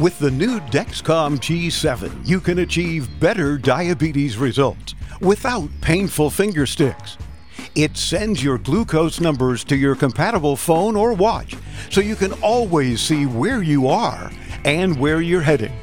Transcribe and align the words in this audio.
With 0.00 0.16
the 0.20 0.30
new 0.30 0.60
Dexcom 0.60 1.38
G7, 1.38 2.24
you 2.24 2.40
can 2.40 2.60
achieve 2.60 3.18
better 3.18 3.58
diabetes 3.58 4.38
results 4.38 4.94
without 5.20 5.68
painful 5.80 6.30
finger 6.30 6.66
sticks. 6.66 7.18
It 7.74 7.96
sends 7.96 8.40
your 8.40 8.58
glucose 8.58 9.18
numbers 9.18 9.64
to 9.64 9.74
your 9.74 9.96
compatible 9.96 10.54
phone 10.54 10.94
or 10.94 11.14
watch 11.14 11.56
so 11.90 12.00
you 12.00 12.14
can 12.14 12.32
always 12.34 13.00
see 13.00 13.26
where 13.26 13.60
you 13.60 13.88
are 13.88 14.30
and 14.64 14.96
where 15.00 15.20
you're 15.20 15.40
heading. 15.40 15.76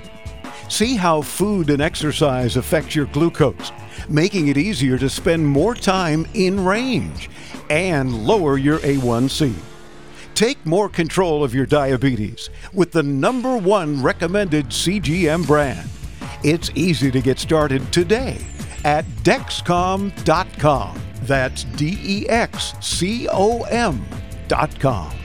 See 0.69 0.95
how 0.95 1.21
food 1.21 1.69
and 1.69 1.81
exercise 1.81 2.55
affect 2.55 2.95
your 2.95 3.07
glucose, 3.07 3.73
making 4.07 4.47
it 4.47 4.55
easier 4.55 4.97
to 4.97 5.09
spend 5.09 5.45
more 5.45 5.75
time 5.75 6.25
in 6.33 6.63
range 6.63 7.29
and 7.69 8.25
lower 8.25 8.57
your 8.57 8.79
A1C. 8.79 9.53
Take 10.35 10.65
more 10.65 10.89
control 10.89 11.45
of 11.45 11.55
your 11.55 11.65
diabetes 11.65 12.49
with 12.73 12.91
the 12.91 13.01
number 13.01 13.55
one 13.55 14.03
recommended 14.03 14.65
CGM 14.65 15.47
brand. 15.47 15.89
It's 16.43 16.69
easy 16.75 17.09
to 17.09 17.21
get 17.21 17.39
started 17.39 17.81
today 17.93 18.45
at 18.83 19.05
Dexcom.com. 19.23 21.01
That's 21.21 21.63
D 21.63 21.97
E 22.03 22.29
X 22.29 22.73
C 22.81 23.29
O 23.31 23.61
M.com. 23.61 25.24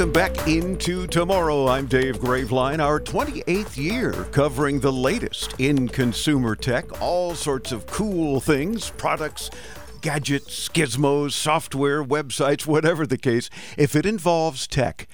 Welcome 0.00 0.12
back 0.14 0.48
into 0.48 1.06
tomorrow. 1.06 1.68
I'm 1.68 1.84
Dave 1.84 2.20
Graveline, 2.20 2.80
our 2.80 2.98
28th 2.98 3.76
year 3.76 4.12
covering 4.32 4.80
the 4.80 4.90
latest 4.90 5.54
in 5.58 5.88
consumer 5.88 6.56
tech, 6.56 7.02
all 7.02 7.34
sorts 7.34 7.70
of 7.70 7.86
cool 7.86 8.40
things, 8.40 8.88
products, 8.96 9.50
gadgets, 10.00 10.70
gizmos, 10.70 11.32
software, 11.32 12.02
websites, 12.02 12.64
whatever 12.64 13.06
the 13.06 13.18
case. 13.18 13.50
If 13.76 13.94
it 13.94 14.06
involves 14.06 14.66
tech, 14.66 15.06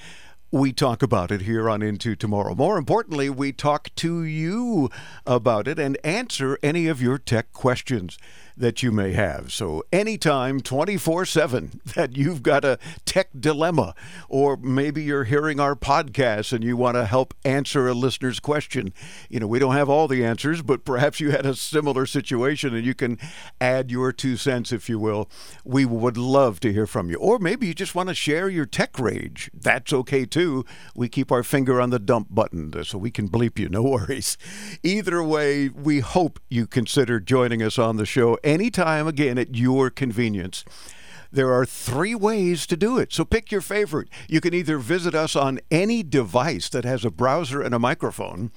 we 0.53 0.73
talk 0.73 1.03
about 1.03 1.33
it 1.33 1.41
here 1.41 1.69
on 1.69 1.83
Into 1.83 2.15
Tomorrow. 2.15 2.55
More 2.55 2.79
importantly, 2.79 3.29
we 3.29 3.51
talk 3.51 3.93
to 3.97 4.23
you 4.23 4.89
about 5.27 5.67
it 5.67 5.81
and 5.81 5.99
answer 6.05 6.61
any 6.63 6.87
of 6.87 7.03
your 7.03 7.19
tech 7.19 7.53
questions 7.53 8.19
that 8.57 8.83
you 8.83 8.91
may 8.91 9.13
have. 9.13 9.53
So, 9.53 9.83
anytime, 9.93 10.61
24 10.61 11.27
7, 11.27 11.81
that 11.95 12.17
you've 12.17 12.43
got 12.43 12.65
a 12.65 12.79
tech 13.05 13.29
dilemma, 13.39 13.95
or 14.29 14.57
maybe 14.57 15.03
you're 15.03 15.25
hearing 15.25 15.61
our 15.61 15.75
podcast 15.75 16.53
and 16.53 16.65
you 16.65 16.77
want 16.77 16.97
to 16.97 17.07
help 17.07 17.35
answer 17.45 17.89
a 17.89 17.95
listener's 17.95 18.41
question. 18.41 18.93
You 19.29 19.41
know, 19.41 19.47
we 19.47 19.59
don't 19.59 19.75
have 19.75 19.89
all 19.89 20.09
the 20.09 20.25
answers, 20.25 20.63
but 20.63 20.85
perhaps 20.85 21.21
you 21.21 21.31
had 21.31 21.47
a 21.47 21.55
similar 21.55 22.07
situation 22.07 22.75
and 22.75 22.85
you 22.87 22.95
can 22.95 23.19
add 23.61 23.91
your 23.91 24.13
two 24.13 24.37
cents, 24.37 24.73
if 24.73 24.89
you 24.89 24.99
will. 24.99 25.29
We 25.65 25.85
would 25.85 26.17
love 26.17 26.61
to 26.61 26.73
hear 26.73 26.87
from 26.87 27.11
you. 27.11 27.17
Or 27.17 27.39
maybe 27.39 27.67
you 27.67 27.75
just 27.75 27.95
want 27.95 28.09
to 28.09 28.15
share 28.15 28.49
your 28.49 28.67
tech 28.67 28.99
rage. 28.99 29.51
That's 29.53 29.93
okay 29.93 30.25
too. 30.25 30.65
We 30.95 31.09
keep 31.09 31.31
our 31.31 31.43
finger 31.43 31.81
on 31.81 31.91
the 31.91 31.99
dump 31.99 32.29
button 32.31 32.73
so 32.85 32.99
we 32.99 33.11
can 33.11 33.29
bleep 33.29 33.59
you. 33.59 33.69
No 33.69 33.83
worries. 33.97 34.39
Either 34.83 35.23
way, 35.23 35.69
we 35.69 36.01
hope 36.01 36.41
you 36.49 36.67
consider 36.67 37.21
joining 37.21 37.63
us 37.63 37.79
on 37.79 37.97
the 37.97 38.07
show 38.07 38.39
anytime 38.47 39.07
again 39.07 39.37
at 39.37 39.55
your 39.55 39.91
convenience. 39.91 40.65
There 41.33 41.53
are 41.53 41.67
three 41.67 42.15
ways 42.15 42.67
to 42.69 42.77
do 42.77 42.97
it, 42.99 43.13
so 43.13 43.25
pick 43.25 43.51
your 43.53 43.61
favorite. 43.61 44.09
You 44.29 44.41
can 44.41 44.55
either 44.55 44.79
visit 44.79 45.15
us 45.15 45.37
on 45.37 45.61
any 45.71 46.03
device 46.03 46.69
that 46.71 46.85
has 46.85 47.05
a 47.05 47.11
browser 47.11 47.61
and 47.61 47.75
a 47.75 47.79
microphone 47.79 48.53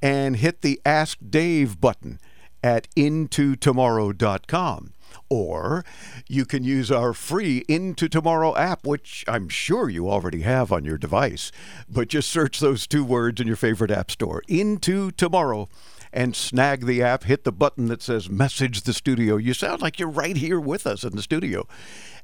and 0.00 0.36
hit 0.36 0.62
the 0.62 0.80
Ask 0.86 1.18
Dave 1.28 1.80
button 1.80 2.20
at 2.62 2.88
intotomorrow.com. 2.96 4.92
Or 5.28 5.84
you 6.28 6.44
can 6.44 6.64
use 6.64 6.90
our 6.90 7.12
free 7.12 7.64
Into 7.68 8.08
Tomorrow 8.08 8.56
app, 8.56 8.86
which 8.86 9.24
I'm 9.26 9.48
sure 9.48 9.88
you 9.88 10.08
already 10.08 10.42
have 10.42 10.72
on 10.72 10.84
your 10.84 10.98
device. 10.98 11.50
But 11.88 12.08
just 12.08 12.30
search 12.30 12.60
those 12.60 12.86
two 12.86 13.04
words 13.04 13.40
in 13.40 13.46
your 13.46 13.56
favorite 13.56 13.90
app 13.90 14.10
store 14.10 14.42
Into 14.48 15.10
Tomorrow 15.10 15.68
and 16.14 16.36
snag 16.36 16.86
the 16.86 17.02
app, 17.02 17.24
hit 17.24 17.42
the 17.42 17.52
button 17.52 17.88
that 17.88 18.00
says 18.00 18.30
Message 18.30 18.82
the 18.82 18.94
Studio. 18.94 19.36
You 19.36 19.52
sound 19.52 19.82
like 19.82 19.98
you're 19.98 20.08
right 20.08 20.36
here 20.36 20.60
with 20.60 20.86
us 20.86 21.02
in 21.02 21.16
the 21.16 21.22
studio. 21.22 21.66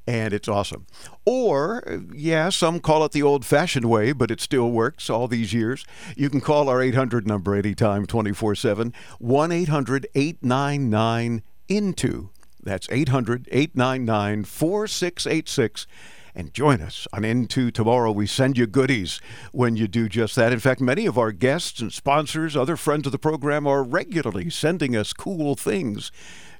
And 0.06 0.32
it's 0.32 0.48
awesome. 0.48 0.86
Or, 1.26 1.82
yeah, 2.14 2.48
some 2.48 2.78
call 2.78 3.04
it 3.04 3.12
the 3.12 3.22
old 3.22 3.44
fashioned 3.44 3.90
way, 3.90 4.12
but 4.12 4.30
it 4.30 4.40
still 4.40 4.70
works 4.70 5.10
all 5.10 5.26
these 5.28 5.52
years. 5.52 5.84
You 6.16 6.30
can 6.30 6.40
call 6.40 6.68
our 6.68 6.80
800 6.80 7.26
number 7.26 7.54
anytime, 7.54 8.06
24 8.06 8.54
7, 8.54 8.94
1 9.18 9.52
800 9.52 10.06
899 10.14 11.42
INTO. 11.68 12.30
That's 12.62 12.88
800 12.90 13.48
899 13.50 14.44
4686 14.44 15.86
and 16.34 16.54
join 16.54 16.80
us 16.80 17.06
on 17.12 17.24
Into 17.24 17.70
Tomorrow. 17.70 18.12
We 18.12 18.26
send 18.26 18.58
you 18.58 18.66
goodies 18.66 19.20
when 19.52 19.76
you 19.76 19.88
do 19.88 20.08
just 20.08 20.36
that. 20.36 20.52
In 20.52 20.60
fact, 20.60 20.80
many 20.80 21.06
of 21.06 21.18
our 21.18 21.32
guests 21.32 21.80
and 21.80 21.92
sponsors, 21.92 22.56
other 22.56 22.76
friends 22.76 23.06
of 23.06 23.12
the 23.12 23.18
program, 23.18 23.66
are 23.66 23.82
regularly 23.82 24.50
sending 24.50 24.96
us 24.96 25.12
cool 25.12 25.54
things 25.54 26.12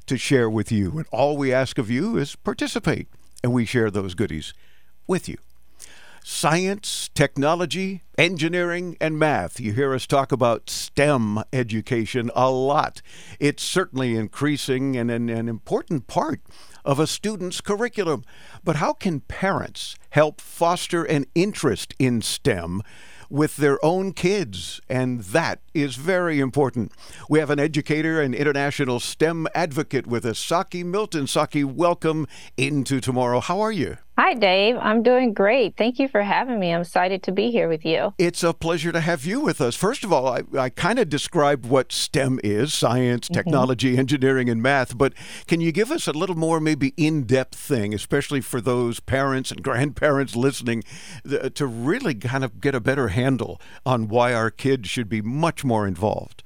to 0.07 0.17
share 0.17 0.51
with 0.51 0.73
you. 0.73 0.99
And 0.99 1.07
all 1.13 1.37
we 1.37 1.53
ask 1.53 1.79
of 1.79 1.91
you 1.91 2.17
is 2.17 2.37
participate, 2.37 3.09
and 3.43 3.53
we 3.53 3.65
share 3.65 3.91
those 3.91 4.15
goodies 4.15 4.55
with 5.07 5.29
you. 5.29 5.39
Science, 6.23 7.09
technology, 7.15 8.03
engineering, 8.19 8.97
and 9.01 9.19
math. 9.19 9.59
You 9.59 9.73
hear 9.73 9.95
us 9.95 10.07
talk 10.07 10.33
about 10.33 10.69
STEM 10.69 11.43
education 11.51 12.31
a 12.35 12.51
lot. 12.51 13.01
It's 13.39 13.63
certainly 13.63 14.17
increasing 14.17 14.97
and 14.97 15.11
an, 15.11 15.31
an 15.31 15.49
important 15.49 16.07
part 16.07 16.43
of 16.85 16.99
a 16.99 17.07
student's 17.07 17.61
curriculum. 17.61 18.25
But 18.65 18.77
how 18.77 18.93
can 18.93 19.21
parents 19.21 19.97
help 20.11 20.41
foster 20.41 21.05
an 21.05 21.27
interest 21.35 21.95
in 21.99 22.23
STEM 22.23 22.83
with 23.29 23.57
their 23.57 23.83
own 23.85 24.13
kids? 24.13 24.81
And 24.89 25.21
that 25.21 25.61
is 25.73 25.97
very 25.97 26.41
important. 26.41 26.93
We 27.29 27.39
have 27.39 27.51
an 27.51 27.61
educator 27.61 28.21
and 28.21 28.35
international 28.35 29.01
STEM 29.01 29.47
advocate 29.55 30.07
with 30.07 30.25
us, 30.25 30.39
Saki 30.39 30.83
Milton. 30.85 31.27
Saki, 31.27 31.65
welcome 31.65 32.27
into 32.57 33.01
tomorrow. 33.01 33.41
How 33.41 33.61
are 33.61 33.73
you? 33.73 33.99
Hi, 34.23 34.35
Dave. 34.35 34.77
I'm 34.77 35.03
doing 35.03 35.33
great. 35.33 35.79
Thank 35.79 35.99
you 35.99 36.07
for 36.07 36.21
having 36.21 36.61
me. 36.61 36.75
I'm 36.75 36.83
excited 36.83 37.23
to 37.23 37.33
be 37.33 37.51
here 37.51 37.71
with 37.71 37.87
you. 37.87 38.13
It's 38.19 38.43
a 38.43 38.53
pleasure 38.53 38.93
to 38.93 39.01
have 39.01 39.25
you 39.25 39.41
with 39.41 39.63
us. 39.63 39.75
First 39.75 40.05
of 40.05 40.13
all, 40.13 40.29
I, 40.29 40.43
I 40.59 40.69
kind 40.69 40.99
of 40.99 41.09
described 41.09 41.65
what 41.65 41.91
STEM 41.91 42.39
is 42.45 42.75
science, 42.75 43.29
mm-hmm. 43.29 43.33
technology, 43.33 43.93
mm-hmm. 43.93 44.01
engineering, 44.01 44.51
and 44.51 44.61
math. 44.61 44.99
But 44.99 45.15
can 45.47 45.63
you 45.63 45.73
give 45.73 45.91
us 45.91 46.07
a 46.07 46.13
little 46.13 46.37
more, 46.37 46.61
maybe 46.61 46.93
in 46.99 47.23
depth 47.23 47.55
thing, 47.55 47.95
especially 47.95 48.43
for 48.43 48.61
those 48.61 49.01
parents 49.01 49.51
and 49.51 49.63
grandparents 49.63 50.37
listening, 50.37 50.85
to 51.55 51.67
really 51.67 52.15
kind 52.15 52.45
of 52.45 52.61
get 52.61 52.75
a 52.75 52.81
better 52.81 53.09
handle 53.09 53.59
on 53.87 54.09
why 54.09 54.35
our 54.35 54.51
kids 54.51 54.87
should 54.87 55.09
be 55.09 55.23
much 55.23 55.65
more 55.65 55.87
involved? 55.87 56.43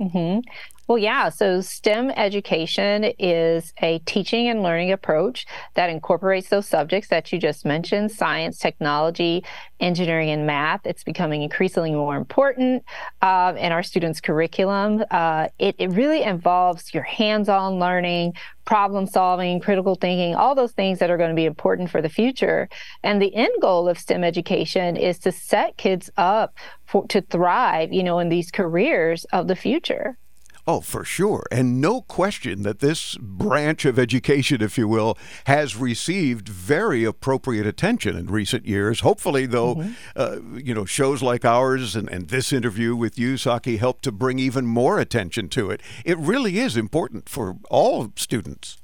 Mm-hmm. 0.00 0.40
Well, 0.90 0.98
yeah. 0.98 1.28
So 1.28 1.60
STEM 1.60 2.10
education 2.10 3.12
is 3.16 3.72
a 3.80 4.00
teaching 4.06 4.48
and 4.48 4.60
learning 4.60 4.90
approach 4.90 5.46
that 5.74 5.88
incorporates 5.88 6.48
those 6.48 6.66
subjects 6.66 7.10
that 7.10 7.32
you 7.32 7.38
just 7.38 7.64
mentioned 7.64 8.10
science, 8.10 8.58
technology, 8.58 9.44
engineering, 9.78 10.30
and 10.30 10.48
math. 10.48 10.84
It's 10.84 11.04
becoming 11.04 11.42
increasingly 11.42 11.92
more 11.92 12.16
important 12.16 12.82
uh, 13.22 13.54
in 13.56 13.70
our 13.70 13.84
students' 13.84 14.20
curriculum. 14.20 15.04
Uh, 15.12 15.46
it, 15.60 15.76
it 15.78 15.92
really 15.92 16.24
involves 16.24 16.92
your 16.92 17.04
hands 17.04 17.48
on 17.48 17.78
learning, 17.78 18.34
problem 18.64 19.06
solving, 19.06 19.60
critical 19.60 19.94
thinking, 19.94 20.34
all 20.34 20.56
those 20.56 20.72
things 20.72 20.98
that 20.98 21.08
are 21.08 21.16
going 21.16 21.30
to 21.30 21.36
be 21.36 21.44
important 21.44 21.88
for 21.88 22.02
the 22.02 22.08
future. 22.08 22.68
And 23.04 23.22
the 23.22 23.32
end 23.36 23.52
goal 23.62 23.88
of 23.88 23.96
STEM 23.96 24.24
education 24.24 24.96
is 24.96 25.20
to 25.20 25.30
set 25.30 25.76
kids 25.76 26.10
up 26.16 26.56
for, 26.84 27.06
to 27.06 27.20
thrive, 27.20 27.92
you 27.92 28.02
know, 28.02 28.18
in 28.18 28.28
these 28.28 28.50
careers 28.50 29.24
of 29.26 29.46
the 29.46 29.54
future. 29.54 30.18
Oh, 30.72 30.80
for 30.80 31.04
sure. 31.04 31.42
And 31.50 31.80
no 31.80 32.02
question 32.02 32.62
that 32.62 32.78
this 32.78 33.16
branch 33.20 33.84
of 33.84 33.98
education, 33.98 34.62
if 34.62 34.78
you 34.78 34.86
will, 34.86 35.18
has 35.46 35.74
received 35.74 36.48
very 36.48 37.02
appropriate 37.02 37.66
attention 37.66 38.16
in 38.16 38.26
recent 38.28 38.66
years. 38.66 39.00
Hopefully, 39.00 39.46
though, 39.46 39.74
mm-hmm. 39.74 39.92
uh, 40.14 40.58
you 40.60 40.72
know, 40.72 40.84
shows 40.84 41.24
like 41.24 41.44
ours 41.44 41.96
and, 41.96 42.08
and 42.08 42.28
this 42.28 42.52
interview 42.52 42.94
with 42.94 43.18
you, 43.18 43.36
Saki, 43.36 43.78
help 43.78 44.00
to 44.02 44.12
bring 44.12 44.38
even 44.38 44.64
more 44.64 45.00
attention 45.00 45.48
to 45.48 45.72
it. 45.72 45.80
It 46.04 46.16
really 46.18 46.60
is 46.60 46.76
important 46.76 47.28
for 47.28 47.56
all 47.68 48.12
students. 48.14 48.78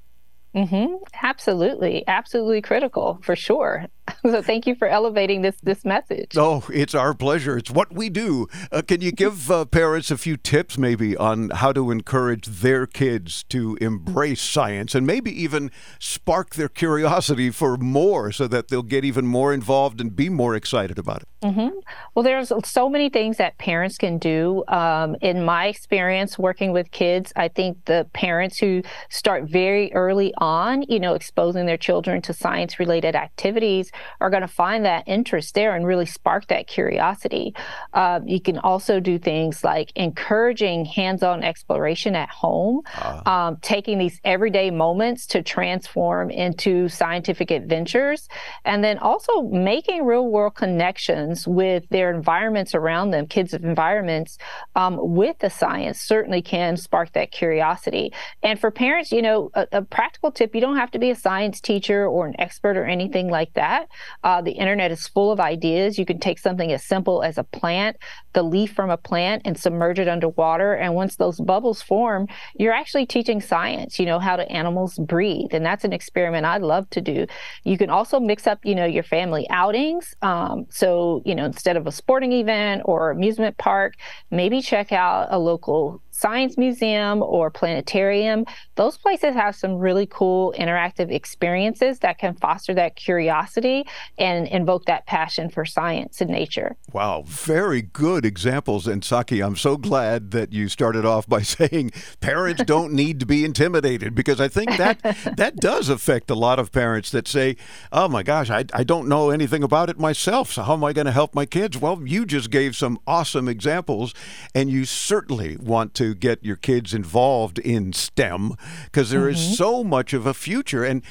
Mm-hmm. 0.56 0.96
Absolutely. 1.22 2.02
Absolutely 2.08 2.62
critical 2.62 3.20
for 3.22 3.36
sure. 3.36 3.86
So 4.26 4.42
thank 4.42 4.66
you 4.66 4.74
for 4.74 4.88
elevating 4.88 5.42
this 5.42 5.56
this 5.62 5.84
message. 5.84 6.36
Oh, 6.36 6.64
it's 6.72 6.94
our 6.94 7.14
pleasure. 7.14 7.56
It's 7.56 7.70
what 7.70 7.92
we 7.92 8.08
do. 8.08 8.48
Uh, 8.72 8.82
can 8.82 9.00
you 9.00 9.12
give 9.12 9.50
uh, 9.50 9.64
parents 9.66 10.10
a 10.10 10.18
few 10.18 10.36
tips, 10.36 10.76
maybe, 10.76 11.16
on 11.16 11.50
how 11.50 11.72
to 11.72 11.92
encourage 11.92 12.46
their 12.46 12.86
kids 12.86 13.44
to 13.50 13.78
embrace 13.80 14.40
science 14.40 14.94
and 14.96 15.06
maybe 15.06 15.30
even 15.30 15.70
spark 16.00 16.56
their 16.56 16.68
curiosity 16.68 17.50
for 17.50 17.76
more, 17.76 18.32
so 18.32 18.48
that 18.48 18.68
they'll 18.68 18.82
get 18.82 19.04
even 19.04 19.26
more 19.26 19.52
involved 19.52 20.00
and 20.00 20.16
be 20.16 20.28
more 20.28 20.56
excited 20.56 20.98
about 20.98 21.22
it? 21.22 21.28
Mm-hmm. 21.42 21.78
Well, 22.14 22.22
there's 22.24 22.52
so 22.64 22.88
many 22.88 23.08
things 23.08 23.36
that 23.36 23.56
parents 23.58 23.96
can 23.96 24.18
do. 24.18 24.64
Um, 24.68 25.16
in 25.20 25.44
my 25.44 25.66
experience 25.66 26.38
working 26.38 26.72
with 26.72 26.90
kids, 26.90 27.32
I 27.36 27.48
think 27.48 27.84
the 27.84 28.08
parents 28.12 28.58
who 28.58 28.82
start 29.08 29.44
very 29.44 29.92
early 29.92 30.34
on, 30.38 30.82
you 30.88 30.98
know, 30.98 31.14
exposing 31.14 31.66
their 31.66 31.76
children 31.76 32.22
to 32.22 32.32
science 32.32 32.80
related 32.80 33.14
activities 33.14 33.92
are 34.20 34.30
going 34.30 34.42
to 34.42 34.48
find 34.48 34.84
that 34.84 35.04
interest 35.06 35.54
there 35.54 35.74
and 35.76 35.86
really 35.86 36.06
spark 36.06 36.46
that 36.48 36.66
curiosity. 36.66 37.54
Um, 37.92 38.26
you 38.26 38.40
can 38.40 38.58
also 38.58 39.00
do 39.00 39.18
things 39.18 39.62
like 39.62 39.92
encouraging 39.94 40.84
hands 40.84 41.22
on 41.22 41.42
exploration 41.42 42.16
at 42.16 42.28
home, 42.28 42.82
uh. 42.96 43.22
um, 43.26 43.56
taking 43.62 43.98
these 43.98 44.20
everyday 44.24 44.70
moments 44.70 45.26
to 45.28 45.42
transform 45.42 46.30
into 46.30 46.88
scientific 46.88 47.50
adventures, 47.50 48.28
and 48.64 48.82
then 48.82 48.98
also 48.98 49.42
making 49.42 50.04
real 50.04 50.26
world 50.28 50.54
connections 50.54 51.46
with 51.46 51.84
their 51.90 52.12
environments 52.12 52.74
around 52.74 53.10
them, 53.10 53.26
kids' 53.26 53.54
environments, 53.54 54.38
um, 54.74 54.96
with 54.98 55.38
the 55.38 55.50
science 55.50 56.00
certainly 56.00 56.42
can 56.42 56.76
spark 56.76 57.12
that 57.12 57.30
curiosity. 57.30 58.12
And 58.42 58.58
for 58.58 58.70
parents, 58.70 59.12
you 59.12 59.22
know, 59.22 59.50
a, 59.54 59.66
a 59.72 59.82
practical 59.82 60.32
tip 60.32 60.54
you 60.54 60.60
don't 60.60 60.76
have 60.76 60.90
to 60.92 60.98
be 60.98 61.10
a 61.10 61.14
science 61.14 61.60
teacher 61.60 62.06
or 62.06 62.26
an 62.26 62.34
expert 62.40 62.76
or 62.76 62.84
anything 62.84 63.28
like 63.28 63.52
that. 63.54 63.85
Uh, 64.24 64.40
the 64.42 64.52
internet 64.52 64.90
is 64.90 65.06
full 65.08 65.32
of 65.32 65.40
ideas. 65.40 65.98
You 65.98 66.04
can 66.04 66.18
take 66.18 66.38
something 66.38 66.72
as 66.72 66.84
simple 66.84 67.22
as 67.22 67.38
a 67.38 67.44
plant, 67.44 67.96
the 68.32 68.42
leaf 68.42 68.72
from 68.72 68.90
a 68.90 68.96
plant, 68.96 69.42
and 69.44 69.58
submerge 69.58 69.98
it 69.98 70.08
underwater. 70.08 70.74
And 70.74 70.94
once 70.94 71.16
those 71.16 71.40
bubbles 71.40 71.82
form, 71.82 72.28
you're 72.54 72.72
actually 72.72 73.06
teaching 73.06 73.40
science, 73.40 73.98
you 73.98 74.06
know, 74.06 74.18
how 74.18 74.36
do 74.36 74.42
animals 74.42 74.98
breathe. 74.98 75.52
And 75.52 75.64
that's 75.64 75.84
an 75.84 75.92
experiment 75.92 76.46
I'd 76.46 76.62
love 76.62 76.88
to 76.90 77.00
do. 77.00 77.26
You 77.64 77.78
can 77.78 77.90
also 77.90 78.20
mix 78.20 78.46
up, 78.46 78.58
you 78.64 78.74
know, 78.74 78.84
your 78.84 79.02
family 79.02 79.46
outings. 79.50 80.14
Um, 80.22 80.66
so, 80.70 81.22
you 81.24 81.34
know, 81.34 81.44
instead 81.44 81.76
of 81.76 81.86
a 81.86 81.92
sporting 81.92 82.32
event 82.32 82.82
or 82.84 83.10
amusement 83.10 83.56
park, 83.58 83.94
maybe 84.30 84.60
check 84.60 84.92
out 84.92 85.28
a 85.30 85.38
local 85.38 86.02
science 86.16 86.56
museum 86.56 87.22
or 87.22 87.50
planetarium, 87.50 88.44
those 88.76 88.96
places 88.96 89.34
have 89.34 89.54
some 89.54 89.76
really 89.76 90.06
cool 90.06 90.54
interactive 90.58 91.12
experiences 91.12 91.98
that 91.98 92.18
can 92.18 92.34
foster 92.34 92.72
that 92.74 92.96
curiosity 92.96 93.84
and 94.18 94.46
invoke 94.48 94.86
that 94.86 95.06
passion 95.06 95.50
for 95.50 95.64
science 95.64 96.20
and 96.20 96.30
nature. 96.30 96.76
Wow, 96.92 97.24
very 97.26 97.82
good 97.82 98.24
examples. 98.24 98.86
And 98.86 99.04
Saki, 99.04 99.42
I'm 99.42 99.56
so 99.56 99.76
glad 99.76 100.30
that 100.30 100.52
you 100.52 100.68
started 100.68 101.04
off 101.04 101.28
by 101.28 101.42
saying 101.56 101.92
parents 102.20 102.64
don't 102.66 102.92
need 102.92 103.20
to 103.20 103.26
be 103.26 103.44
intimidated 103.44 104.14
because 104.14 104.40
I 104.40 104.48
think 104.48 104.76
that 104.78 105.02
that 105.36 105.56
does 105.56 105.88
affect 105.88 106.30
a 106.30 106.34
lot 106.34 106.58
of 106.58 106.72
parents 106.72 107.10
that 107.10 107.28
say, 107.28 107.56
oh 107.92 108.08
my 108.08 108.22
gosh, 108.22 108.50
I, 108.50 108.64
I 108.72 108.84
don't 108.84 109.08
know 109.08 109.30
anything 109.30 109.62
about 109.62 109.90
it 109.90 109.98
myself. 109.98 110.52
So 110.52 110.62
how 110.62 110.74
am 110.74 110.84
I 110.84 110.92
going 110.92 111.06
to 111.06 111.12
help 111.12 111.34
my 111.34 111.44
kids? 111.44 111.78
Well, 111.78 112.02
you 112.04 112.24
just 112.24 112.50
gave 112.50 112.74
some 112.74 112.98
awesome 113.06 113.48
examples 113.48 114.14
and 114.54 114.70
you 114.70 114.84
certainly 114.84 115.56
want 115.56 115.94
to 115.94 116.05
get 116.14 116.44
your 116.44 116.56
kids 116.56 116.94
involved 116.94 117.58
in 117.58 117.92
STEM 117.92 118.54
because 118.84 119.10
there 119.10 119.22
mm-hmm. 119.22 119.30
is 119.30 119.56
so 119.56 119.84
much 119.84 120.12
of 120.12 120.26
a 120.26 120.34
future. 120.34 120.84
And 120.84 121.02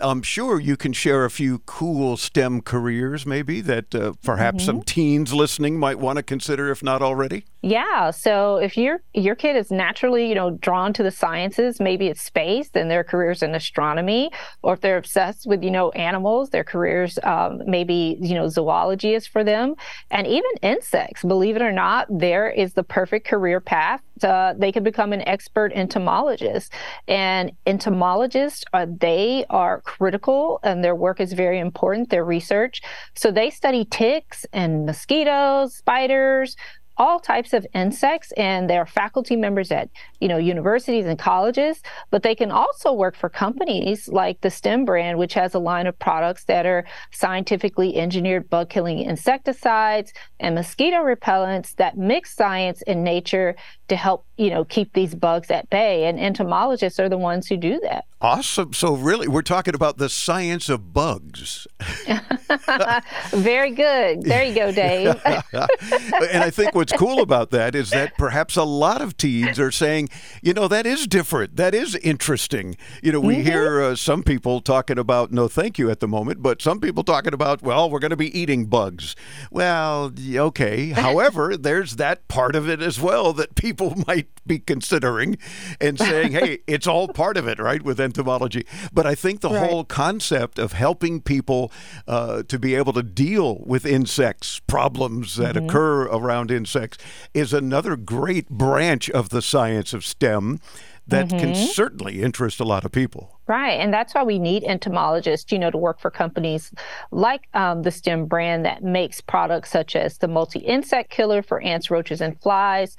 I'm 0.00 0.22
sure 0.22 0.58
you 0.58 0.76
can 0.76 0.92
share 0.92 1.24
a 1.24 1.30
few 1.30 1.60
cool 1.60 2.16
STEM 2.16 2.62
careers, 2.62 3.24
maybe 3.24 3.60
that 3.60 3.94
uh, 3.94 4.14
perhaps 4.24 4.58
mm-hmm. 4.58 4.66
some 4.66 4.82
teens 4.82 5.32
listening 5.32 5.78
might 5.78 6.00
want 6.00 6.16
to 6.16 6.22
consider, 6.22 6.70
if 6.70 6.82
not 6.82 7.00
already. 7.00 7.44
Yeah. 7.62 8.10
So 8.10 8.56
if 8.56 8.76
your 8.76 9.02
your 9.14 9.34
kid 9.34 9.56
is 9.56 9.70
naturally, 9.70 10.28
you 10.28 10.34
know, 10.34 10.50
drawn 10.50 10.92
to 10.94 11.02
the 11.02 11.10
sciences, 11.10 11.80
maybe 11.80 12.08
it's 12.08 12.20
space, 12.20 12.68
then 12.70 12.88
their 12.88 13.04
careers 13.04 13.42
in 13.42 13.54
astronomy, 13.54 14.30
or 14.62 14.74
if 14.74 14.80
they're 14.80 14.98
obsessed 14.98 15.46
with, 15.46 15.62
you 15.62 15.70
know, 15.70 15.90
animals, 15.92 16.50
their 16.50 16.64
careers 16.64 17.18
um, 17.22 17.62
maybe, 17.64 18.18
you 18.20 18.34
know, 18.34 18.48
zoology 18.48 19.14
is 19.14 19.26
for 19.26 19.44
them, 19.44 19.76
and 20.10 20.26
even 20.26 20.50
insects. 20.60 21.22
Believe 21.22 21.56
it 21.56 21.62
or 21.62 21.72
not, 21.72 22.06
there 22.10 22.50
is 22.50 22.74
the 22.74 22.82
perfect 22.82 23.26
career 23.26 23.60
path. 23.60 24.02
To, 24.20 24.54
they 24.56 24.70
could 24.70 24.84
become 24.84 25.12
an 25.12 25.26
expert 25.26 25.72
entomologist, 25.72 26.72
and 27.08 27.52
entomologists 27.66 28.64
are 28.72 28.86
they 28.86 29.44
are 29.50 29.80
critical, 29.80 30.60
and 30.62 30.84
their 30.84 30.94
work 30.94 31.20
is 31.20 31.32
very 31.32 31.58
important. 31.58 32.10
Their 32.10 32.24
research, 32.24 32.80
so 33.14 33.30
they 33.30 33.50
study 33.50 33.84
ticks 33.84 34.46
and 34.52 34.86
mosquitoes, 34.86 35.74
spiders 35.74 36.56
all 36.96 37.18
types 37.18 37.52
of 37.52 37.66
insects 37.74 38.32
and 38.32 38.68
they're 38.70 38.86
faculty 38.86 39.36
members 39.36 39.70
at 39.70 39.88
you 40.20 40.28
know 40.28 40.36
universities 40.36 41.06
and 41.06 41.18
colleges 41.18 41.82
but 42.10 42.22
they 42.22 42.34
can 42.34 42.50
also 42.50 42.92
work 42.92 43.16
for 43.16 43.28
companies 43.28 44.08
like 44.08 44.40
the 44.40 44.50
stem 44.50 44.84
brand 44.84 45.18
which 45.18 45.34
has 45.34 45.54
a 45.54 45.58
line 45.58 45.86
of 45.86 45.98
products 45.98 46.44
that 46.44 46.66
are 46.66 46.84
scientifically 47.10 47.96
engineered 47.96 48.48
bug 48.48 48.68
killing 48.68 49.00
insecticides 49.00 50.12
and 50.40 50.54
mosquito 50.54 50.98
repellents 50.98 51.74
that 51.76 51.96
mix 51.96 52.34
science 52.34 52.82
and 52.86 53.02
nature 53.02 53.56
to 53.88 53.96
help 53.96 54.24
you 54.36 54.50
know 54.50 54.64
keep 54.64 54.92
these 54.92 55.14
bugs 55.14 55.50
at 55.50 55.68
bay. 55.70 56.06
And 56.06 56.18
entomologists 56.18 56.98
are 56.98 57.08
the 57.08 57.18
ones 57.18 57.46
who 57.46 57.56
do 57.56 57.80
that. 57.80 58.06
Awesome. 58.20 58.72
So 58.72 58.94
really 58.94 59.28
we're 59.28 59.42
talking 59.42 59.74
about 59.74 59.98
the 59.98 60.08
science 60.08 60.68
of 60.68 60.92
bugs 60.92 61.66
very 63.30 63.70
good 63.70 64.22
there 64.22 64.44
you 64.44 64.54
go 64.54 64.72
dave 64.72 65.20
and 65.24 66.42
i 66.42 66.50
think 66.50 66.74
what's 66.74 66.92
cool 66.92 67.20
about 67.20 67.50
that 67.50 67.74
is 67.74 67.90
that 67.90 68.16
perhaps 68.16 68.56
a 68.56 68.64
lot 68.64 69.00
of 69.00 69.16
teens 69.16 69.58
are 69.58 69.70
saying 69.70 70.08
you 70.42 70.52
know 70.52 70.68
that 70.68 70.86
is 70.86 71.06
different 71.06 71.56
that 71.56 71.74
is 71.74 71.94
interesting 71.96 72.76
you 73.02 73.12
know 73.12 73.20
we 73.20 73.36
mm-hmm. 73.36 73.46
hear 73.46 73.82
uh, 73.82 73.96
some 73.96 74.22
people 74.22 74.60
talking 74.60 74.98
about 74.98 75.32
no 75.32 75.48
thank 75.48 75.78
you 75.78 75.90
at 75.90 76.00
the 76.00 76.08
moment 76.08 76.42
but 76.42 76.60
some 76.60 76.80
people 76.80 77.02
talking 77.02 77.34
about 77.34 77.62
well 77.62 77.90
we're 77.90 77.98
going 77.98 78.10
to 78.10 78.16
be 78.16 78.36
eating 78.38 78.66
bugs 78.66 79.14
well 79.50 80.12
okay 80.36 80.88
however 80.90 81.56
there's 81.56 81.96
that 81.96 82.26
part 82.28 82.56
of 82.56 82.68
it 82.68 82.80
as 82.80 83.00
well 83.00 83.32
that 83.32 83.54
people 83.54 83.94
might 84.06 84.28
be 84.46 84.58
considering 84.58 85.38
and 85.80 85.98
saying, 85.98 86.32
hey, 86.32 86.58
it's 86.66 86.86
all 86.86 87.08
part 87.08 87.36
of 87.36 87.46
it, 87.46 87.58
right, 87.58 87.82
with 87.82 88.00
entomology. 88.00 88.66
But 88.92 89.06
I 89.06 89.14
think 89.14 89.40
the 89.40 89.50
right. 89.50 89.68
whole 89.68 89.84
concept 89.84 90.58
of 90.58 90.72
helping 90.72 91.20
people 91.20 91.72
uh, 92.06 92.42
to 92.48 92.58
be 92.58 92.74
able 92.74 92.92
to 92.92 93.02
deal 93.02 93.62
with 93.64 93.86
insects, 93.86 94.60
problems 94.66 95.36
that 95.36 95.54
mm-hmm. 95.54 95.68
occur 95.68 96.02
around 96.04 96.50
insects, 96.50 96.98
is 97.32 97.52
another 97.52 97.96
great 97.96 98.48
branch 98.48 99.10
of 99.10 99.30
the 99.30 99.42
science 99.42 99.92
of 99.92 100.04
STEM 100.04 100.60
that 101.06 101.28
mm-hmm. 101.28 101.38
can 101.38 101.54
certainly 101.54 102.22
interest 102.22 102.60
a 102.60 102.64
lot 102.64 102.84
of 102.84 102.92
people. 102.92 103.38
Right. 103.46 103.72
And 103.72 103.92
that's 103.92 104.14
why 104.14 104.22
we 104.22 104.38
need 104.38 104.64
entomologists, 104.64 105.52
you 105.52 105.58
know, 105.58 105.70
to 105.70 105.76
work 105.76 106.00
for 106.00 106.10
companies 106.10 106.72
like 107.10 107.46
um, 107.52 107.82
the 107.82 107.90
STEM 107.90 108.26
brand 108.26 108.64
that 108.64 108.82
makes 108.82 109.20
products 109.20 109.70
such 109.70 109.96
as 109.96 110.18
the 110.18 110.28
multi 110.28 110.60
insect 110.60 111.10
killer 111.10 111.42
for 111.42 111.60
ants, 111.60 111.90
roaches, 111.90 112.22
and 112.22 112.40
flies, 112.40 112.96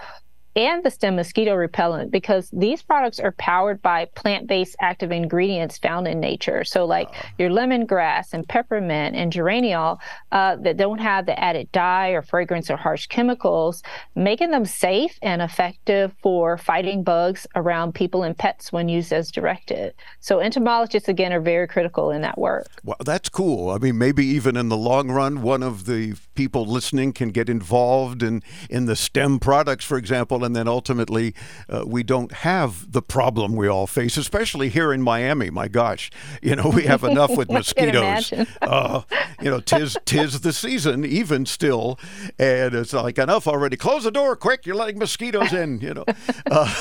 and 0.55 0.83
the 0.83 0.89
stem 0.89 1.17
mosquito 1.17 1.53
repellent 1.53 2.11
because 2.11 2.49
these 2.51 2.81
products 2.81 3.19
are 3.19 3.33
powered 3.33 3.81
by 3.81 4.05
plant-based 4.15 4.75
active 4.79 5.11
ingredients 5.11 5.77
found 5.77 6.07
in 6.07 6.19
nature. 6.19 6.63
So 6.63 6.85
like 6.85 7.09
uh. 7.09 7.27
your 7.37 7.49
lemongrass 7.49 8.33
and 8.33 8.47
peppermint 8.47 9.15
and 9.15 9.33
geraniol 9.33 9.99
uh, 10.31 10.55
that 10.57 10.77
don't 10.77 10.99
have 10.99 11.25
the 11.25 11.37
added 11.39 11.71
dye 11.71 12.09
or 12.09 12.21
fragrance 12.21 12.69
or 12.69 12.77
harsh 12.77 13.07
chemicals, 13.07 13.83
making 14.15 14.51
them 14.51 14.65
safe 14.65 15.17
and 15.21 15.41
effective 15.41 16.13
for 16.21 16.57
fighting 16.57 17.03
bugs 17.03 17.45
around 17.55 17.93
people 17.93 18.23
and 18.23 18.37
pets 18.37 18.71
when 18.71 18.87
used 18.87 19.11
as 19.11 19.31
directed. 19.31 19.93
So 20.21 20.39
entomologists 20.39 21.09
again 21.09 21.33
are 21.33 21.41
very 21.41 21.67
critical 21.67 22.11
in 22.11 22.21
that 22.21 22.37
work. 22.37 22.67
Well, 22.83 22.97
that's 23.03 23.27
cool. 23.27 23.69
I 23.69 23.77
mean, 23.77 23.97
maybe 23.97 24.25
even 24.25 24.55
in 24.55 24.69
the 24.69 24.77
long 24.77 25.11
run, 25.11 25.41
one 25.41 25.63
of 25.63 25.85
the 25.85 26.15
people 26.35 26.65
listening 26.65 27.11
can 27.11 27.29
get 27.29 27.49
involved 27.49 28.23
in 28.23 28.41
in 28.69 28.85
the 28.85 28.95
STEM 28.95 29.39
products, 29.39 29.83
for 29.83 29.97
example 29.97 30.44
and 30.45 30.55
then 30.55 30.67
ultimately 30.67 31.33
uh, 31.69 31.83
we 31.85 32.03
don't 32.03 32.31
have 32.31 32.91
the 32.91 33.01
problem 33.01 33.55
we 33.55 33.67
all 33.67 33.87
face, 33.87 34.17
especially 34.17 34.69
here 34.69 34.93
in 34.93 35.01
Miami. 35.01 35.49
My 35.49 35.67
gosh, 35.67 36.09
you 36.41 36.55
know 36.55 36.69
we 36.69 36.83
have 36.83 37.03
enough 37.03 37.35
with 37.35 37.51
mosquitoes. 37.59 38.31
uh, 38.61 39.01
you 39.41 39.49
know, 39.49 39.59
tis 39.59 39.97
tis 40.05 40.41
the 40.41 40.53
season, 40.53 41.05
even 41.05 41.45
still, 41.45 41.99
and 42.39 42.73
it's 42.73 42.93
like 42.93 43.17
enough 43.17 43.47
already. 43.47 43.77
Close 43.77 44.03
the 44.03 44.11
door, 44.11 44.35
quick! 44.35 44.65
You're 44.65 44.75
letting 44.75 44.99
mosquitoes 44.99 45.53
in. 45.53 45.79
You 45.79 45.95
know, 45.95 46.05
uh, 46.51 46.73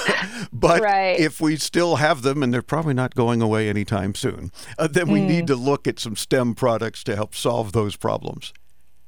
but 0.52 0.83
right. 0.83 1.18
if 1.18 1.40
we 1.40 1.56
still 1.56 1.97
have 1.97 2.23
them, 2.23 2.42
and 2.42 2.52
they're 2.52 2.62
probably 2.62 2.94
not 2.94 3.14
going 3.14 3.42
away 3.42 3.68
anytime 3.68 4.14
soon, 4.14 4.52
uh, 4.78 4.87
then 4.87 5.09
we 5.09 5.21
mm. 5.21 5.28
need 5.28 5.47
to 5.49 5.56
look 5.56 5.88
at 5.88 5.99
some 5.99 6.16
STEM 6.16 6.54
products 6.54 7.02
to 7.04 7.16
help 7.16 7.35
solve 7.35 7.73
those 7.73 7.97
problems. 7.97 8.52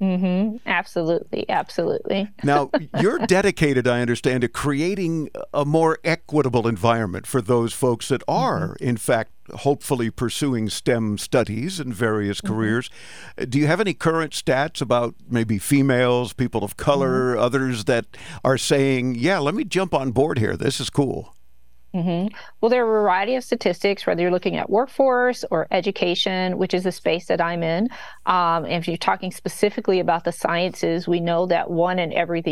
Mm-hmm. 0.00 0.58
Absolutely, 0.66 1.48
absolutely. 1.48 2.28
now, 2.44 2.70
you're 3.00 3.18
dedicated, 3.20 3.88
I 3.88 4.00
understand, 4.00 4.42
to 4.42 4.48
creating 4.48 5.30
a 5.54 5.64
more 5.64 5.98
equitable 6.04 6.68
environment 6.68 7.26
for 7.26 7.40
those 7.40 7.72
folks 7.72 8.08
that 8.08 8.22
are, 8.28 8.74
mm-hmm. 8.74 8.84
in 8.84 8.96
fact, 8.98 9.32
hopefully 9.54 10.10
pursuing 10.10 10.68
STEM 10.68 11.18
studies 11.18 11.80
and 11.80 11.94
various 11.94 12.40
mm-hmm. 12.40 12.54
careers. 12.54 12.90
Do 13.48 13.58
you 13.58 13.66
have 13.68 13.80
any 13.80 13.94
current 13.94 14.32
stats 14.32 14.82
about 14.82 15.14
maybe 15.30 15.58
females, 15.58 16.32
people 16.32 16.62
of 16.62 16.76
color, 16.76 17.32
mm-hmm. 17.32 17.42
others 17.42 17.84
that 17.84 18.06
are 18.44 18.58
saying, 18.58 19.14
yeah, 19.14 19.38
let 19.38 19.54
me 19.54 19.64
jump 19.64 19.94
on 19.94 20.10
board 20.10 20.38
here? 20.38 20.56
This 20.56 20.78
is 20.78 20.90
cool. 20.90 21.35
Mm-hmm. 21.96 22.36
Well, 22.60 22.68
there 22.68 22.84
are 22.84 22.98
a 22.98 23.00
variety 23.00 23.36
of 23.36 23.44
statistics, 23.44 24.06
whether 24.06 24.20
you're 24.20 24.30
looking 24.30 24.56
at 24.56 24.68
workforce 24.68 25.46
or 25.50 25.66
education, 25.70 26.58
which 26.58 26.74
is 26.74 26.84
the 26.84 26.92
space 26.92 27.26
that 27.28 27.40
I'm 27.40 27.62
in. 27.62 27.88
Um, 28.26 28.66
if 28.66 28.86
you're 28.86 28.98
talking 28.98 29.30
specifically 29.30 30.00
about 30.00 30.24
the 30.24 30.32
sciences, 30.32 31.08
we 31.08 31.20
know 31.20 31.46
that 31.46 31.70
one 31.70 31.98
in 31.98 32.12
every 32.12 32.42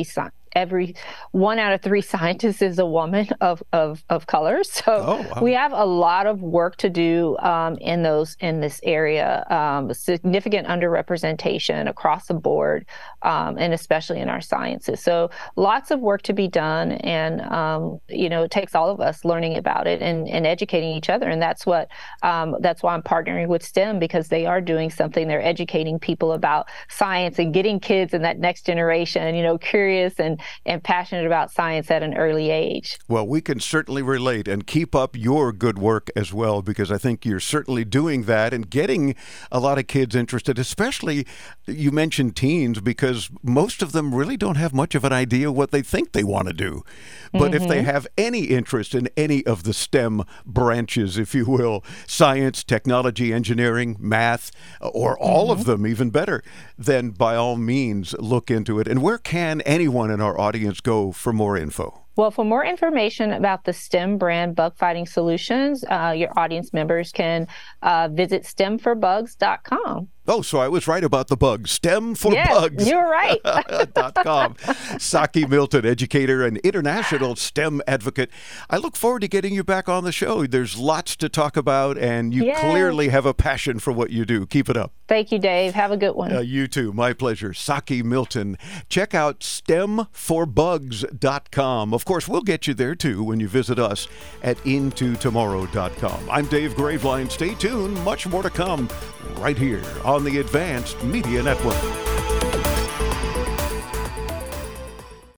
every 0.54 0.94
one 1.32 1.58
out 1.58 1.72
of 1.72 1.82
three 1.82 2.00
scientists 2.00 2.62
is 2.62 2.78
a 2.78 2.86
woman 2.86 3.28
of 3.40 3.62
of, 3.72 4.04
of 4.10 4.26
color. 4.26 4.62
So 4.74 4.82
oh, 4.86 5.28
wow. 5.34 5.42
we 5.42 5.52
have 5.52 5.72
a 5.72 5.84
lot 5.84 6.26
of 6.26 6.42
work 6.42 6.76
to 6.78 6.90
do 6.90 7.36
um, 7.38 7.76
in 7.76 8.02
those 8.02 8.36
in 8.40 8.60
this 8.60 8.80
area. 8.82 9.44
Um, 9.48 9.94
significant 9.94 10.66
underrepresentation 10.66 11.88
across 11.88 12.26
the 12.26 12.34
board, 12.34 12.86
um, 13.22 13.56
and 13.56 13.72
especially 13.72 14.20
in 14.20 14.28
our 14.28 14.40
sciences. 14.40 15.00
So 15.00 15.30
lots 15.56 15.90
of 15.90 16.00
work 16.00 16.22
to 16.22 16.32
be 16.32 16.48
done, 16.48 16.92
and 16.92 17.40
um, 17.42 18.00
you 18.08 18.28
know 18.28 18.42
it 18.42 18.50
takes 18.50 18.74
all 18.74 18.90
of 18.90 19.00
us 19.00 19.24
learning 19.24 19.56
about 19.56 19.86
it 19.86 20.02
and, 20.02 20.28
and 20.28 20.46
educating 20.46 20.90
each 20.90 21.08
other. 21.08 21.28
And 21.28 21.40
that's 21.40 21.64
what 21.64 21.88
um, 22.22 22.56
that's 22.60 22.82
why 22.82 22.94
I'm 22.94 23.02
partnering 23.02 23.48
with 23.48 23.62
STEM 23.62 23.98
because 23.98 24.28
they 24.28 24.44
are 24.46 24.60
doing 24.60 24.90
something. 24.90 25.28
They're 25.28 25.44
educating 25.44 25.98
people 25.98 26.32
about 26.32 26.68
science 26.88 27.38
and 27.38 27.54
getting 27.54 27.80
kids 27.80 28.12
in 28.12 28.22
that 28.22 28.38
next 28.38 28.66
generation, 28.66 29.34
you 29.34 29.42
know, 29.42 29.58
curious 29.58 30.18
and 30.18 30.40
and 30.66 30.82
passionate 30.82 31.26
about 31.26 31.50
science 31.50 31.90
at 31.90 32.02
an 32.02 32.14
early 32.14 32.50
age. 32.50 32.98
Well, 33.08 33.26
we 33.26 33.40
can 33.40 33.60
certainly 33.60 34.02
relate 34.02 34.48
and 34.48 34.66
keep 34.66 34.94
up 34.94 35.16
your 35.16 35.52
good 35.52 35.78
work 35.78 36.10
as 36.16 36.32
well 36.32 36.62
because 36.62 36.90
I 36.90 36.98
think 36.98 37.24
you're 37.24 37.40
certainly 37.40 37.84
doing 37.84 38.24
that 38.24 38.52
and 38.52 38.68
getting 38.68 39.14
a 39.50 39.60
lot 39.60 39.78
of 39.78 39.86
kids 39.86 40.14
interested, 40.14 40.58
especially 40.58 41.26
you 41.66 41.90
mentioned 41.90 42.36
teens 42.36 42.80
because 42.80 43.30
most 43.42 43.82
of 43.82 43.92
them 43.92 44.14
really 44.14 44.36
don't 44.36 44.56
have 44.56 44.74
much 44.74 44.94
of 44.94 45.04
an 45.04 45.12
idea 45.12 45.50
what 45.50 45.70
they 45.70 45.82
think 45.82 46.12
they 46.12 46.24
want 46.24 46.48
to 46.48 46.54
do. 46.54 46.84
But 47.32 47.52
mm-hmm. 47.52 47.62
if 47.62 47.68
they 47.68 47.78
mm-hmm. 47.78 47.86
have 47.86 48.06
any 48.16 48.44
interest 48.44 48.94
in 48.94 49.08
any 49.16 49.44
of 49.46 49.64
the 49.64 49.72
STEM 49.72 50.22
branches, 50.46 51.18
if 51.18 51.34
you 51.34 51.46
will, 51.46 51.84
science, 52.06 52.62
technology, 52.62 53.32
engineering, 53.32 53.96
math, 53.98 54.50
or 54.80 55.18
all 55.18 55.48
mm-hmm. 55.48 55.60
of 55.60 55.66
them, 55.66 55.86
even 55.86 56.10
better, 56.10 56.42
then 56.78 57.10
by 57.10 57.34
all 57.36 57.56
means 57.56 58.14
look 58.18 58.50
into 58.50 58.78
it. 58.78 58.86
And 58.86 59.02
where 59.02 59.18
can 59.18 59.60
anyone 59.62 60.10
in 60.10 60.20
our 60.20 60.33
our 60.34 60.40
audience 60.40 60.80
go 60.80 61.12
for 61.12 61.32
more 61.32 61.56
info? 61.56 62.04
Well, 62.16 62.30
for 62.30 62.44
more 62.44 62.64
information 62.64 63.32
about 63.32 63.64
the 63.64 63.72
STEM 63.72 64.18
brand 64.18 64.54
bug 64.54 64.76
fighting 64.76 65.06
solutions, 65.06 65.84
uh, 65.90 66.14
your 66.16 66.36
audience 66.38 66.72
members 66.72 67.10
can 67.10 67.48
uh, 67.82 68.08
visit 68.12 68.44
stemforbugs.com. 68.44 70.08
Oh, 70.26 70.40
so 70.40 70.58
I 70.58 70.68
was 70.68 70.88
right 70.88 71.04
about 71.04 71.28
the 71.28 71.36
bugs. 71.36 71.70
STEM 71.70 72.14
for 72.14 72.32
yes, 72.32 72.48
bugs. 72.48 72.88
You're 72.88 73.06
right. 73.06 73.38
dot 73.94 74.14
.com. 74.14 74.56
Saki 74.98 75.44
Milton, 75.46 75.84
educator 75.84 76.46
and 76.46 76.56
international 76.58 77.36
STEM 77.36 77.82
advocate. 77.86 78.30
I 78.70 78.78
look 78.78 78.96
forward 78.96 79.20
to 79.20 79.28
getting 79.28 79.54
you 79.54 79.62
back 79.62 79.86
on 79.86 80.04
the 80.04 80.12
show. 80.12 80.46
There's 80.46 80.78
lots 80.78 81.14
to 81.16 81.28
talk 81.28 81.58
about, 81.58 81.98
and 81.98 82.32
you 82.32 82.46
yes. 82.46 82.58
clearly 82.60 83.08
have 83.08 83.26
a 83.26 83.34
passion 83.34 83.78
for 83.78 83.92
what 83.92 84.08
you 84.10 84.24
do. 84.24 84.46
Keep 84.46 84.70
it 84.70 84.78
up. 84.78 84.94
Thank 85.06 85.30
you, 85.30 85.38
Dave. 85.38 85.74
Have 85.74 85.92
a 85.92 85.98
good 85.98 86.14
one. 86.14 86.34
Uh, 86.34 86.40
you 86.40 86.68
too. 86.68 86.94
My 86.94 87.12
pleasure. 87.12 87.52
Saki 87.52 88.02
Milton. 88.02 88.56
Check 88.88 89.14
out 89.14 89.40
stemforbugs.com. 89.40 91.92
Of 91.92 92.06
course, 92.06 92.26
we'll 92.26 92.40
get 92.40 92.66
you 92.66 92.72
there 92.72 92.94
too 92.94 93.22
when 93.22 93.40
you 93.40 93.48
visit 93.48 93.78
us 93.78 94.08
at 94.42 94.56
intotomorrow.com. 94.58 96.30
I'm 96.30 96.46
Dave 96.46 96.72
Graveline. 96.74 97.30
Stay 97.30 97.54
tuned. 97.54 98.02
Much 98.04 98.26
more 98.26 98.42
to 98.42 98.48
come 98.48 98.88
right 99.36 99.58
here 99.58 99.82
on 100.14 100.22
the 100.22 100.38
Advanced 100.38 101.02
Media 101.02 101.42
Network. 101.42 102.13